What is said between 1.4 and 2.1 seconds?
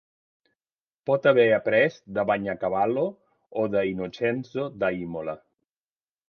aprés